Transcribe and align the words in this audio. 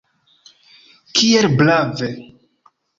Kiel 1.19 1.47
brave! 1.63 2.13